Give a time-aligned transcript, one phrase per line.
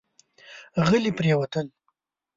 [0.87, 1.67] غلي پرېوتل.